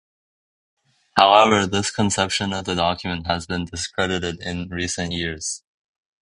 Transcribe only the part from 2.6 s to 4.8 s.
the document has been discredited in